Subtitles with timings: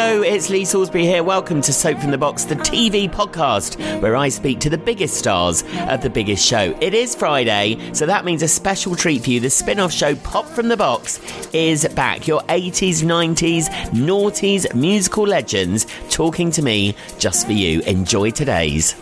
[0.00, 1.24] Hello, it's Lee Salisbury here.
[1.24, 5.16] Welcome to Soap from the Box, the TV podcast, where I speak to the biggest
[5.16, 6.72] stars of the biggest show.
[6.80, 9.40] It is Friday, so that means a special treat for you.
[9.40, 11.18] The spin off show Pop from the Box
[11.52, 12.28] is back.
[12.28, 17.80] Your 80s, 90s, noughties, musical legends talking to me just for you.
[17.80, 18.94] Enjoy today's.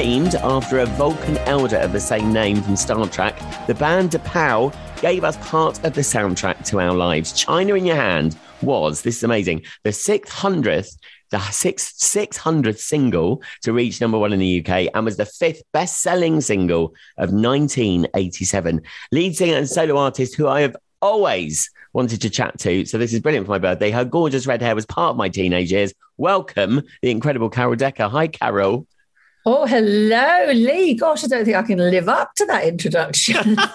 [0.00, 4.74] Named after a Vulcan elder of the same name from Star Trek, the band T'Pau
[5.02, 7.34] gave us part of the soundtrack to our lives.
[7.34, 10.96] China in Your Hand was, this is amazing, the 600th
[11.28, 15.62] the six, 600th single to reach number one in the UK and was the fifth
[15.74, 18.80] best selling single of 1987.
[19.12, 22.86] Lead singer and solo artist who I have always wanted to chat to.
[22.86, 23.90] So this is brilliant for my birthday.
[23.90, 25.92] Her gorgeous red hair was part of my teenage years.
[26.16, 28.08] Welcome, the incredible Carol Decker.
[28.08, 28.86] Hi, Carol.
[29.46, 30.94] Oh, hello, Lee.
[30.94, 33.56] Gosh, I don't think I can live up to that introduction.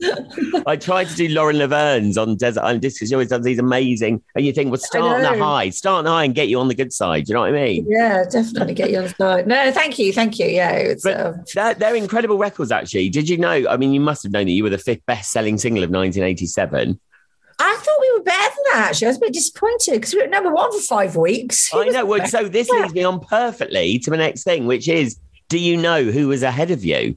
[0.66, 3.08] I tried to do Lauren Laverne's on Desert Island Discs.
[3.08, 6.04] She always does these amazing, and you think, well, start on the high, start on
[6.04, 7.26] the high, and get you on the good side.
[7.26, 7.86] Do you know what I mean?
[7.88, 9.46] Yeah, definitely get you on the side.
[9.46, 10.46] No, thank you, thank you.
[10.46, 11.32] Yeah, uh...
[11.54, 12.72] they're, they're incredible records.
[12.72, 13.64] Actually, did you know?
[13.68, 16.98] I mean, you must have known that you were the fifth best-selling single of 1987.
[18.20, 18.88] I thought we were better than that.
[18.90, 21.70] Actually, I was a bit disappointed because we were number one for five weeks.
[21.74, 22.04] I know.
[22.04, 25.18] Well, so this leads me on perfectly to the next thing, which is,
[25.48, 27.16] do you know who was ahead of you?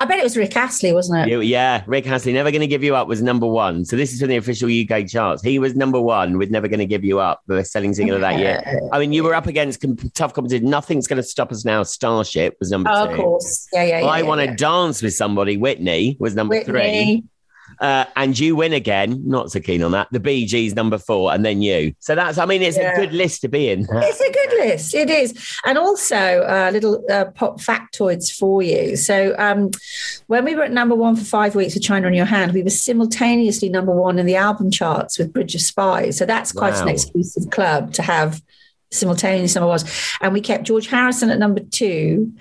[0.00, 1.44] I bet it was Rick Astley, wasn't it?
[1.46, 2.32] Yeah, Rick Astley.
[2.32, 3.84] Never Gonna Give You Up was number one.
[3.84, 5.42] So this is from the official UK charts.
[5.42, 8.38] He was number one with Never Gonna Give You Up, the selling single of that
[8.38, 8.62] year.
[8.92, 10.70] I mean, you were up against tough competition.
[10.70, 11.82] Nothing's Gonna Stop Us Now.
[11.82, 13.10] Starship was number oh, two.
[13.10, 13.66] Of course.
[13.72, 14.06] Yeah, yeah, yeah.
[14.06, 14.54] I yeah, Want to yeah.
[14.54, 16.72] Dance with Somebody, Whitney, was number Whitney.
[16.72, 17.24] three.
[17.80, 19.22] Uh, and you win again.
[19.24, 20.08] Not so keen on that.
[20.10, 21.94] The Bee Gees number four, and then you.
[22.00, 22.92] So that's, I mean, it's Yeah.
[22.92, 23.86] a good list to be in.
[23.92, 24.94] It's a good list.
[24.94, 25.34] It is.
[25.64, 28.96] And also, uh, little uh, pop factoids for you.
[28.96, 29.70] So, um,
[30.26, 32.62] when we were at number one for five weeks with China on Your Hand, we
[32.62, 36.16] were simultaneously number one in the album charts with Bridge of Spies.
[36.18, 38.42] So, that's quite an exclusive club to have
[38.90, 39.84] simultaneous number ones.
[40.20, 42.32] And we kept George Harrison at number two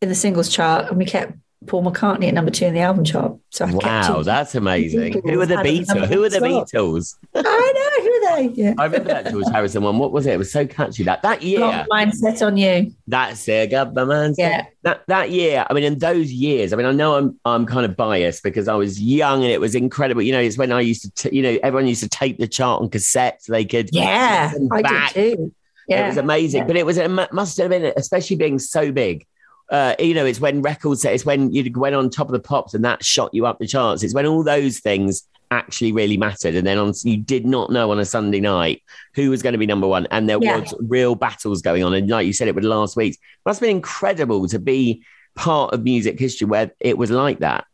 [0.00, 1.34] in the singles chart, and we kept
[1.66, 3.36] Paul McCartney at number two in the album chart.
[3.50, 5.12] So, I Wow, that's amazing.
[5.12, 6.06] Beatles Who are the Beatles?
[6.06, 6.38] Who are the.
[6.38, 7.16] Beatles?
[7.34, 8.04] I know.
[8.04, 8.54] Who are they?
[8.54, 8.74] Yeah.
[8.78, 9.98] I remember that George Harrison one.
[9.98, 10.32] What was it?
[10.32, 11.02] It was so catchy.
[11.04, 12.92] That that year, Long line set on you.
[13.06, 13.70] that's it.
[13.70, 14.34] Got my man.
[14.38, 14.64] Yeah.
[14.84, 15.66] That that year.
[15.68, 16.72] I mean, in those years.
[16.72, 19.60] I mean, I know I'm I'm kind of biased because I was young and it
[19.60, 20.22] was incredible.
[20.22, 21.10] You know, it's when I used to.
[21.28, 23.90] T- you know, everyone used to tape the chart on cassette so they could.
[23.92, 25.12] Yeah, I back.
[25.12, 25.54] did too.
[25.88, 26.66] Yeah, It was amazing, yeah.
[26.68, 29.26] but it was it must have been especially being so big.
[29.70, 32.74] Uh, you know, it's when records, it's when you went on top of the pops
[32.74, 34.02] and that shot you up the charts.
[34.02, 35.22] It's when all those things
[35.52, 36.54] actually really mattered.
[36.54, 38.82] And then on, you did not know on a Sunday night
[39.14, 40.58] who was going to be number one, and there Yeah.
[40.58, 41.94] was real battles going on.
[41.94, 43.16] And like you said, it was last week's.
[43.46, 45.04] Must have been incredible to be
[45.36, 47.64] part of music history where it was like that.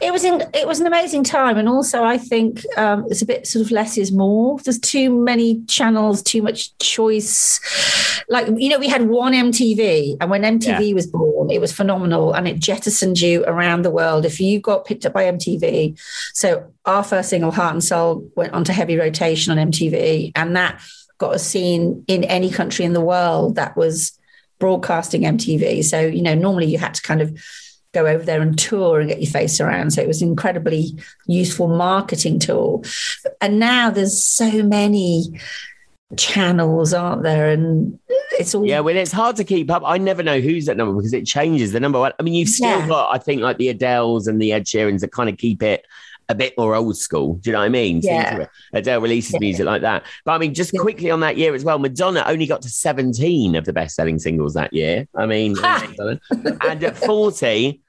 [0.00, 3.26] It was in, it was an amazing time, and also I think um, it's a
[3.26, 4.58] bit sort of less is more.
[4.58, 7.60] There's too many channels, too much choice.
[8.28, 12.32] Like you know, we had one MTV, and when MTV was born, it was phenomenal,
[12.34, 14.24] and it jettisoned you around the world.
[14.24, 15.98] If you got picked up by MTV,
[16.34, 20.80] so our first single, Heart and Soul, went onto heavy rotation on MTV, and that
[21.18, 24.18] got us seen in any country in the world that was
[24.58, 25.84] broadcasting MTV.
[25.84, 27.38] So you know, normally you had to kind of
[27.92, 29.92] go over there and tour and get your face around.
[29.92, 32.84] So it was an incredibly useful marketing tool.
[33.40, 35.38] And now there's so many
[36.16, 37.50] channels, aren't there?
[37.50, 37.98] And
[38.32, 39.82] it's all Yeah, well, it's hard to keep up.
[39.84, 42.12] I never know who's that number because it changes the number one.
[42.18, 42.88] I mean, you've still Yeah.
[42.88, 45.86] got, I think, like the Adeles and the Ed Sheerans that kind of keep it
[46.32, 47.34] a bit more old school.
[47.34, 48.00] Do you know what I mean?
[48.02, 48.46] Yeah.
[48.72, 49.38] Adele releases Yeah.
[49.40, 50.04] music like that.
[50.24, 53.54] But I mean, just quickly on that year as well, Madonna only got to 17
[53.54, 55.06] of the best selling singles that year.
[55.14, 57.80] I mean, and at 40,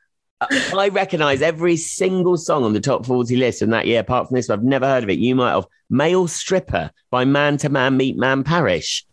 [0.42, 0.48] uh,
[0.78, 4.36] I recognize every single song on the top 40 list from that year, apart from
[4.36, 4.60] this one.
[4.60, 5.20] I've never heard of it.
[5.20, 5.66] You might have.
[5.90, 9.06] Male Stripper by Man to Man Meet Man Parrish.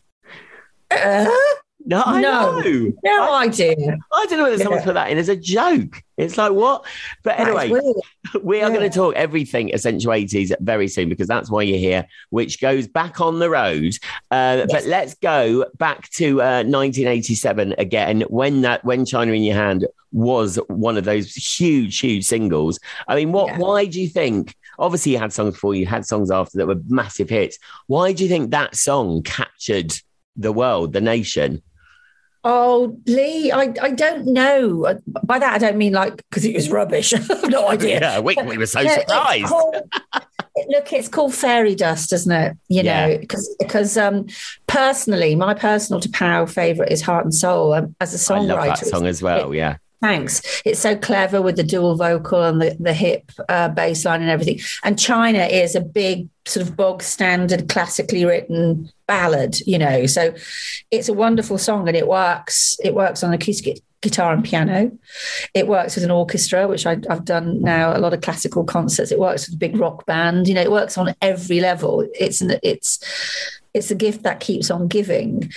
[0.91, 1.29] Uh,
[1.87, 2.61] No, I No.
[2.61, 2.93] know.
[3.05, 3.75] No I, idea.
[4.13, 4.85] I don't know whether someone's Yeah.
[4.85, 6.03] put that in as a joke.
[6.19, 6.85] It's like what?
[7.23, 7.71] But anyway,
[8.43, 8.77] we are Yeah.
[8.77, 12.87] going to talk everything essential 80s very soon because that's why you're here, which goes
[12.87, 13.95] back on the road.
[14.31, 19.57] Uh, But let's go back to uh, 1987 again when that when China in Your
[19.57, 22.79] Hand was one of those huge, huge singles.
[23.09, 23.47] I mean, what?
[23.49, 23.59] Yeah.
[23.59, 24.55] Why do you think?
[24.79, 27.59] Obviously, you had songs before, you had songs after that were massive hits.
[27.87, 29.93] Why do you think that song captured
[30.37, 31.63] the world, the nation?
[32.43, 34.87] Oh, Lee, I, I don't know.
[34.87, 34.95] Uh,
[35.25, 37.13] By that, I don't mean like because it was rubbish.
[37.31, 38.01] I've no idea.
[38.01, 39.47] Yeah, we, we were so No, it's surprised.
[39.47, 39.77] called-
[40.69, 42.57] look, it's called fairy dust, isn't it?
[42.69, 43.07] You Yeah.
[43.09, 44.27] know, because because um,
[44.67, 47.75] personally, my personal T'Pau favorite is Heart and Soul.
[47.75, 49.55] Um, as a songwriter, love that song as well.
[49.55, 49.77] Yeah.
[50.01, 50.63] Thanks.
[50.65, 54.31] It's so clever with the dual vocal and the, the hip uh, bass line and
[54.31, 54.61] everything.
[54.83, 60.07] And China is a big, sort of bog standard, classically written ballad, you know.
[60.07, 60.35] So
[60.91, 62.79] it's a wonderful song and it works.
[62.83, 64.91] It works on acoustic guitar and piano.
[65.53, 69.13] It works with an orchestra, which I, I've done now a lot of classical concerts.
[69.13, 70.49] It works with a big rock band.
[70.49, 72.09] You know, it works on every level.
[72.19, 72.99] It's an, it's
[73.75, 75.53] it's a gift that keeps on giving.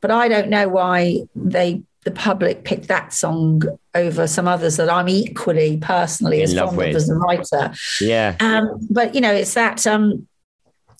[0.00, 3.62] But I don't know why they the public picked that song
[3.94, 7.72] over some others that I'm equally personally In as fond of as a writer.
[8.00, 8.36] Yeah.
[8.40, 10.26] Um, but you know, it's that um,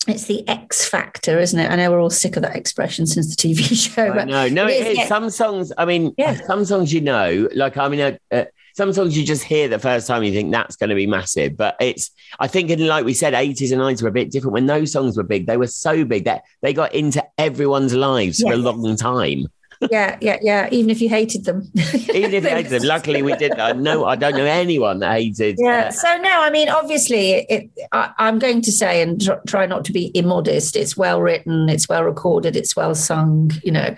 [0.07, 1.69] it's the X factor, isn't it?
[1.71, 4.13] I know we're all sick of that expression since the TV show.
[4.13, 4.47] But know.
[4.49, 5.07] No, it it is, is.
[5.07, 6.35] Some songs, I mean, Yeah.
[6.45, 9.79] some songs you know, like, I mean, uh, uh, some songs you just hear the
[9.79, 11.55] first time you think that's going to be massive.
[11.55, 14.53] But it's, I think, in, like we said, 80s and 90s were a bit different.
[14.53, 18.41] When those songs were big, they were so big that they got into everyone's lives
[18.41, 19.47] for a long time.
[19.91, 20.69] Yeah, yeah, yeah.
[20.71, 21.71] Even if you hated them,
[22.13, 22.83] Even if you hated them.
[22.83, 23.59] Luckily, we did.
[23.59, 25.57] I know, I don't know anyone that hated.
[25.59, 25.87] Yeah.
[25.87, 27.69] uh, So no, I mean, obviously, it.
[27.91, 30.75] I, I'm going to say and tr- try not to be immodest.
[30.75, 31.69] It's well written.
[31.69, 32.55] It's well recorded.
[32.55, 33.51] It's well sung.
[33.63, 33.95] You know,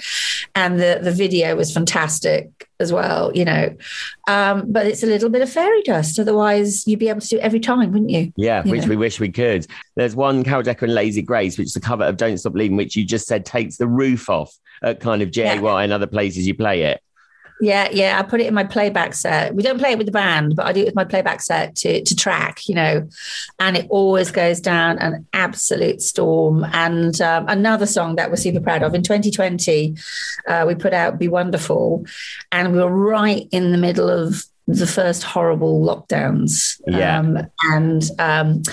[0.56, 3.32] and the the video was fantastic as well.
[3.34, 3.76] You know,
[4.28, 6.20] um, but it's a little bit of fairy dust.
[6.20, 8.32] Otherwise, you'd be able to do it every time, wouldn't you?
[8.36, 8.90] Yeah, you which know.
[8.90, 9.68] we wish we could.
[9.96, 12.78] There's one Carol Decker and Lazy Grace, which is the cover of Don't Stop Believing,
[12.78, 14.54] which you just said takes the roof off
[14.84, 17.02] at kind of JY and other places you play it.
[17.60, 18.20] Yeah, yeah.
[18.20, 19.56] I put it in my playback set.
[19.56, 21.76] We don't play it with the band, but I do it with my playback set
[21.78, 23.10] to to track, you know,
[23.60, 26.66] and it always goes down an absolute storm.
[26.72, 29.96] And um, another song that we're super proud of in 2020,
[30.48, 32.06] uh, we put out "Be Wonderful,"
[32.52, 36.80] and we were right in the middle of the first horrible lockdowns.
[36.88, 37.20] Yeah.
[37.20, 37.38] Um,
[37.72, 38.64] and um,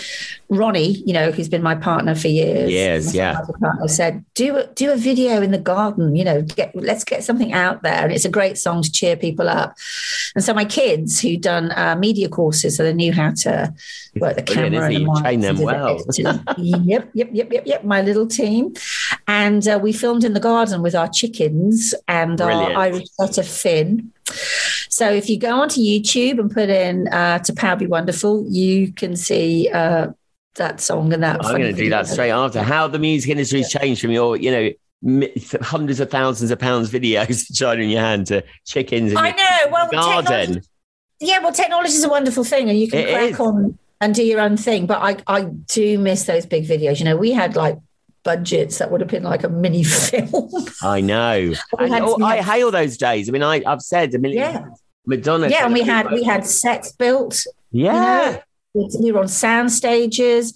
[0.49, 3.41] Ronnie, you know, who's been my partner for years, Years, yeah.
[3.61, 6.17] partner, said, "Do a, do a video in the garden.
[6.17, 9.17] You know, get, let's get something out there." And it's a great song to cheer
[9.17, 9.77] people up.
[10.35, 13.73] And so my kids, who'd done uh, media courses, so they knew how to
[14.17, 16.45] work the camera and the train them and do the well.
[16.59, 17.85] yep, yep, yep, yep, yep.
[17.85, 18.75] My little team,
[19.29, 22.75] and uh, we filmed in the garden with our chickens and Brilliant.
[22.75, 24.11] our Irish setter Finn.
[24.89, 29.17] So if you go onto YouTube and put in uh, "T'Pau Be Wonderful," you can
[29.17, 30.09] see uh,
[30.57, 31.45] that song and that.
[31.45, 32.63] I'm going to do that straight after.
[32.63, 34.71] How the music industry industry's changed from your, you know,
[35.61, 39.71] hundreds of thousands of pounds videos China in your hand to chickens in I know.
[39.71, 40.63] Well, garden.
[41.21, 43.41] yeah, well, technology is a wonderful thing, and you can It crack is.
[43.41, 44.87] on and do your own thing.
[44.87, 46.99] But I, I do miss those big videos.
[46.99, 47.79] You know, we had like
[48.25, 50.51] budgets that would have been like a mini film.
[50.83, 51.53] I know.
[51.79, 53.29] We And, had- oh, I hail those days.
[53.29, 54.59] I mean, I, I've said a million Yeah.
[54.61, 54.81] times.
[55.07, 55.49] Madonna.
[55.51, 57.45] yeah, and we had we had sets built.
[57.71, 58.41] Yeah.
[58.73, 60.53] You know, we were on sound stages.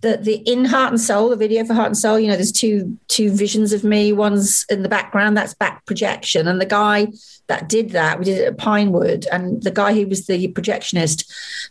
[0.00, 2.18] The the in Heart and Soul, the video for Heart and Soul.
[2.18, 4.12] You know, there's two two visions of me.
[4.14, 5.36] One's in the background.
[5.36, 7.08] That's back projection, and the guy
[7.50, 11.30] that did that, we did it at Pinewood, and the guy who was the projectionist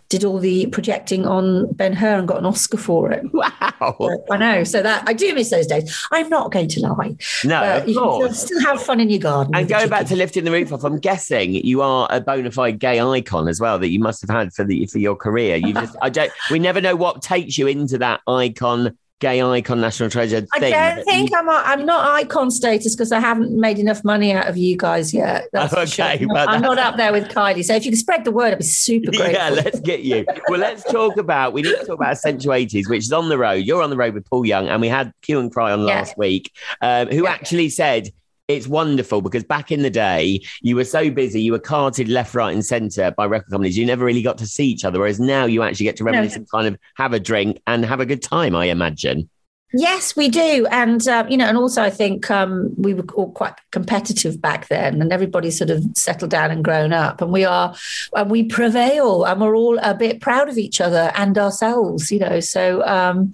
[0.10, 3.24] did all the projecting on Ben Hur and got an Oscar for it.
[3.82, 3.96] Wow.
[4.30, 4.64] I know.
[4.66, 6.06] So that I do miss those days.
[6.12, 7.16] I'm not going to lie.
[7.46, 8.42] No, But of you course.
[8.42, 9.56] still, still have fun in your garden.
[9.56, 12.80] And going back to lifting the roof off, I'm guessing you are a bona fide
[12.80, 15.56] gay icon as well that you must have had for the for your career.
[15.56, 19.82] You just I don't we never know what takes you into that icon, gay icon,
[19.82, 20.72] national treasure I thing.
[20.72, 24.48] don't think you- I'm I'm not icon status because I haven't made enough money out
[24.48, 25.48] of you guys yet.
[25.54, 26.06] That's for sure.
[26.06, 27.64] Okay, I'm, not, I'm not up there with Kylie.
[27.64, 29.32] So if you can spread the word, I'd be super grateful.
[29.34, 30.26] Yeah, let's get you.
[30.48, 31.54] Well, let's talk about.
[31.54, 33.66] We need to talk about Essential 80s, which is on the road.
[33.66, 35.86] You're on the road with Paul Young, and we had Hue and Cry on Yeah.
[36.00, 37.32] last week, um, who Yeah.
[37.32, 38.10] actually said
[38.50, 42.34] it's wonderful because back in the day, you were so busy, you were carted left,
[42.34, 43.78] right, and centre by record companies.
[43.78, 46.36] You never really got to see each other, whereas now you actually get to reminisce
[46.36, 48.56] and kind of have a drink and have a good time.
[48.56, 49.30] I imagine.
[49.72, 53.32] Yes, we do, and um, you know, and also I think um, we were all
[53.32, 57.46] quite competitive back then, and everybody sort of settled down and grown up, and we
[57.46, 57.76] are,
[58.16, 62.18] and we prevail, and we're all a bit proud of each other and ourselves, you
[62.18, 62.40] know.
[62.40, 63.32] So, um,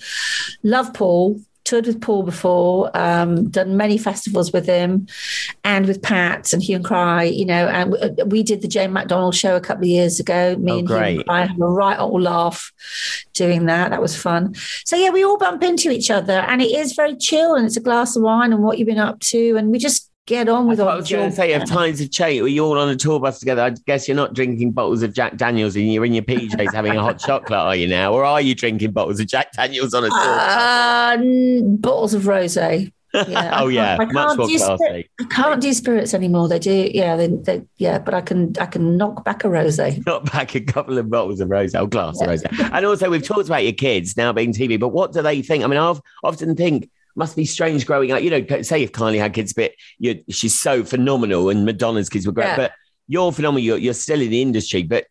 [0.62, 1.40] love Paul.
[1.66, 5.08] Toured with Paul before, um, done many festivals with him,
[5.64, 8.94] and with Pat and Hue and Cry, you know, and uh, we did the Jane
[8.94, 10.56] McDonald show a couple of years ago.
[10.58, 12.72] Me Oh, and Hue and Cry had a right old laugh
[13.34, 13.90] doing that.
[13.90, 14.54] That was fun.
[14.86, 17.78] So yeah, we all bump into each other, and it is very chill, and it's
[17.78, 20.68] a glass of wine and what you've been up to, and we just get on
[20.68, 22.80] with That's what I was going to say, if times have changed, were you all
[22.80, 23.62] on a tour bus together?
[23.62, 26.96] I guess you're not drinking bottles of Jack Daniels and you're in your PJs having
[26.96, 28.14] a hot chocolate, are you now?
[28.14, 30.18] Or are you drinking bottles of Jack Daniels on a tour?
[30.18, 31.18] Uh,
[31.78, 32.92] bottles of rosé.
[33.14, 34.76] Yeah, oh, yeah, I much can't more do classy.
[34.76, 36.50] spir- I can't do spirits anymore.
[36.50, 38.00] They do, yeah, they, they, yeah.
[38.00, 40.06] But I can, I can knock back a rosé.
[40.06, 42.44] Not back a couple of bottles of rose, oh, glass of rose.
[42.60, 45.64] And also, we've talked about your kids now being TV, but what do they think?
[45.64, 48.22] I mean, I often think must be strange growing up.
[48.22, 52.26] You know, say if Kylie had kids, but you she's so phenomenal, and Madonna's kids
[52.26, 52.56] were great, Yeah.
[52.58, 52.72] but
[53.08, 53.64] you're phenomenal.
[53.64, 55.06] You're, you're still in the industry, but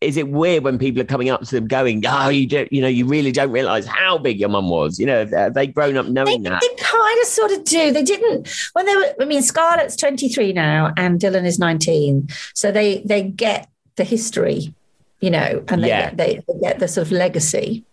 [0.00, 2.82] is it weird when people are coming up to them going, "Oh, you don't, you
[2.82, 4.98] know, you really don't realize how big your mum was"?
[4.98, 6.60] You know, they grown up They, knowing that?
[6.60, 7.92] they kind of sort of do.
[7.92, 9.14] They didn't when they were.
[9.20, 12.28] I mean, Scarlett's twenty three now, and Dylan is nineteen.
[12.54, 14.74] So they they get the history,
[15.20, 16.10] you know, and they Yeah.
[16.10, 17.84] get, they, they get the sort of legacy.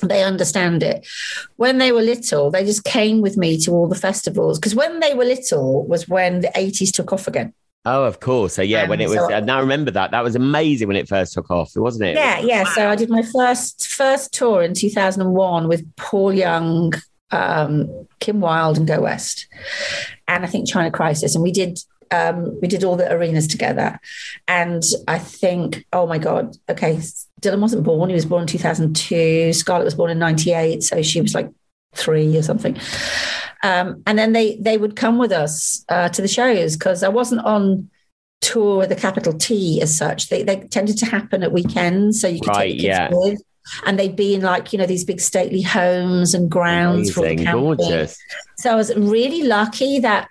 [0.00, 1.06] They understand it.
[1.56, 5.00] When they were little, they just came with me to all the festivals because when
[5.00, 7.52] they were little was when the eighties took off again.
[7.84, 8.54] Oh, of course.
[8.54, 10.10] So yeah, when it Um, was, so- and I remember that.
[10.10, 12.16] That was amazing when it first took off, wasn't it?
[12.16, 12.64] Yeah, yeah.
[12.74, 16.92] So I did my first first tour in 2001 with Paul Young,
[17.30, 19.46] um, Kim Wilde, and Go West,
[20.26, 21.78] and I think China Crisis, and we did
[22.10, 23.98] um, we did all the arenas together.
[24.46, 26.96] And I think, oh my god, okay,
[27.40, 29.52] Dylan wasn't born; he was born in 2002.
[29.52, 31.50] Scarlett was born in '98, so she was like
[31.94, 32.76] three or something.
[33.62, 37.08] Um, and then they they would come with us uh, to the shows because I
[37.08, 37.90] wasn't on
[38.40, 40.28] tour with a capital T as such.
[40.28, 43.08] They they tended to happen at weekends, so you could Right, take the kids yeah.
[43.10, 43.42] with.
[43.84, 47.26] And they'd be in like you know these big stately homes and grounds for the
[47.32, 47.62] Amazing, camping.
[47.76, 48.16] gorgeous.
[48.58, 50.28] So I was really lucky that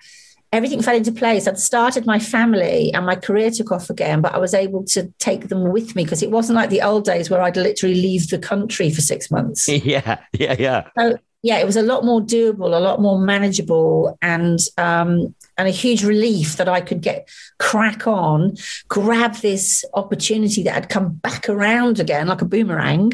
[0.52, 1.46] everything fell into place.
[1.46, 5.12] I'd started my family and my career took off again, but I was able to
[5.18, 8.28] take them with me because it wasn't like the old days where I'd literally leave
[8.28, 9.68] the country for six months.
[9.68, 10.88] yeah, yeah, yeah.
[10.98, 15.66] So yeah, it was a lot more doable, a lot more manageable, and um, and
[15.68, 17.28] a huge relief that I could get
[17.58, 18.56] crack on,
[18.88, 23.12] grab this opportunity that had come back around again like a boomerang,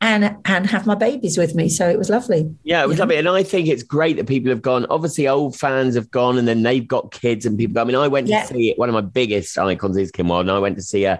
[0.00, 1.68] and and have my babies with me.
[1.68, 2.54] So it was lovely.
[2.64, 3.02] Yeah, it was Yeah.
[3.02, 3.16] lovely.
[3.16, 4.86] And I think it's great that people have gone.
[4.88, 7.82] Obviously, old fans have gone and then they've got kids and people go.
[7.82, 8.42] I mean, I went Yeah.
[8.42, 8.78] to see it.
[8.78, 10.42] One of my biggest icons is Kim Wilde.
[10.46, 11.18] And I went to see her,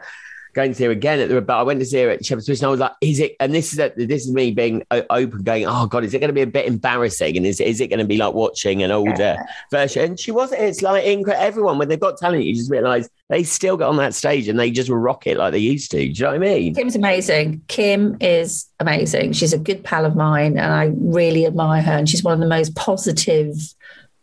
[0.52, 2.46] going to see her again at the, but I went to see her at Shepherd's
[2.46, 4.82] Bush and I was like, is it, and this is, a, this is me being
[4.90, 7.36] open, going, oh God, is it going to be a bit embarrassing?
[7.36, 9.36] And is, is it going to be like watching an older
[9.70, 10.04] version?
[10.04, 10.62] And she wasn't.
[10.62, 11.44] It's like incredible.
[11.44, 14.58] Everyone, when they've got talent, you just realize they still get on that stage and
[14.58, 15.98] they just rock it like they used to.
[15.98, 16.74] Do you know what I mean?
[16.74, 17.62] Kim's amazing.
[17.68, 19.32] Kim is amazing.
[19.32, 21.92] She's a good pal of mine, and I really admire her.
[21.92, 23.54] And she's one of the most positive,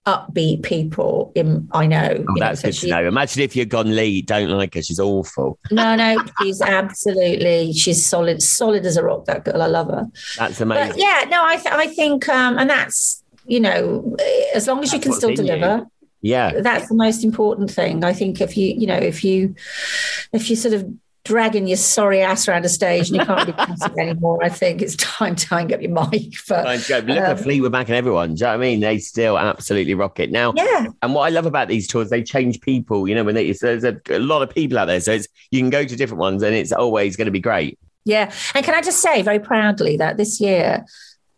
[0.07, 2.09] upbeat people in I know.
[2.11, 3.07] Oh, know, that's so good to know.
[3.07, 4.81] Imagine if you'd gone Lee, don't like her.
[4.81, 5.59] She's awful.
[5.69, 9.25] No, no, she's absolutely she's solid, solid as a rock.
[9.25, 10.07] That girl, I love her.
[10.37, 10.93] That's amazing.
[10.93, 14.15] But yeah, no, I th- I think, um, and that's you know,
[14.55, 15.43] as long as you can still in you.
[15.43, 15.85] deliver,
[16.21, 16.61] yeah.
[16.61, 18.03] that's the most important thing.
[18.03, 19.55] I think if you you know if you
[20.31, 20.89] if you sort of
[21.27, 24.81] dragging your sorry ass around a stage and you can't be passive anymore, I think
[24.81, 26.33] it's time to hang up your mic.
[26.47, 26.99] But go.
[26.99, 28.35] Look at Um, Fleetwood Mac and everyone.
[28.35, 28.79] Do you know what I mean?
[28.79, 30.31] They still absolutely rock it.
[30.31, 33.07] Now, yeah, and what I love about these tours, they change people.
[33.07, 35.59] You know, when they, there's a, a lot of people out there, so it's you
[35.59, 37.77] can go to different ones, and it's always going to be great.
[38.05, 38.33] Yeah.
[38.55, 40.85] And can I just say very proudly that this year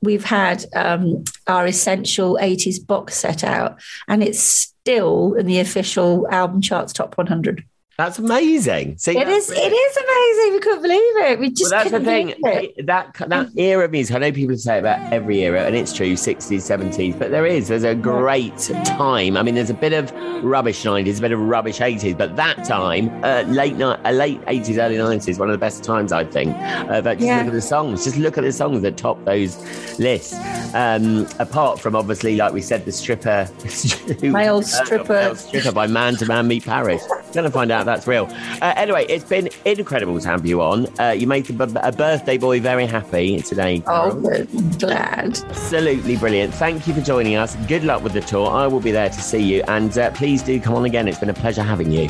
[0.01, 6.27] we've had um, our essential 80s box set out and it's still in the official
[6.29, 7.65] album charts top 100.
[7.99, 8.97] That's amazing.
[8.97, 9.57] See, It that's is.
[9.57, 10.53] It is amazing.
[10.53, 11.37] We couldn't believe it.
[11.37, 12.33] We just well, that's the thing.
[12.37, 12.85] it.
[12.87, 14.15] That that era of music.
[14.15, 17.13] I know people say about every era, and it's true, sixties, seventies.
[17.17, 17.67] But there is.
[17.67, 19.35] There's a great time.
[19.35, 20.13] I mean, there's a bit of
[20.45, 24.39] rubbish nineties, a bit of rubbish eighties, but that time, uh, late night, uh, late
[24.47, 26.55] eighties, early nineties, one of the best times I think.
[26.55, 27.39] Uh, but just Yeah.
[27.39, 28.05] look at the songs.
[28.05, 29.57] Just look at the songs that top those
[29.99, 30.35] lists.
[30.73, 33.49] Um, apart from obviously, like we said, the stripper,
[34.21, 35.13] Male uh, stripper.
[35.13, 37.01] male stripper by Man to Man Meet Parrish.
[37.33, 38.27] Gonna find out that's real.
[38.61, 40.87] Uh, anyway, it's been incredible to have you on.
[40.99, 43.83] Uh, you made a, a birthday boy very happy today.
[43.87, 44.47] Oh, Carol.
[44.57, 45.39] I'm glad.
[45.39, 46.53] Absolutely brilliant.
[46.53, 47.55] Thank you for joining us.
[47.67, 48.49] Good luck with the tour.
[48.49, 49.63] I will be there to see you.
[49.67, 51.07] And uh, please do come on again.
[51.07, 52.09] It's been a pleasure having you.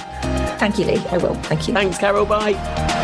[0.57, 0.97] Thank you, Lee.
[1.09, 1.35] I will.
[1.35, 1.73] Thank you.
[1.73, 2.25] Thanks, Carol.
[2.25, 2.97] Bye.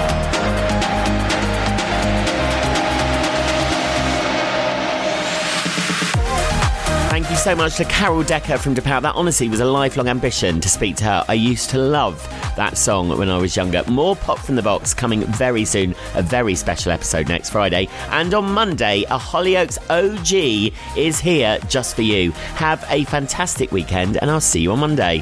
[7.46, 9.04] So much to Carol Decker from T'Pau.
[9.04, 11.25] That honestly was a lifelong ambition to speak to her.
[11.28, 12.20] I used to love
[12.58, 13.84] that song when I was younger.
[13.88, 15.94] More Pop from the Box coming very soon.
[16.16, 17.88] A very special episode next Friday.
[18.10, 22.32] And on Monday, a Hollyoaks OG is here just for you.
[22.56, 25.22] Have a fantastic weekend, and I'll see you on Monday.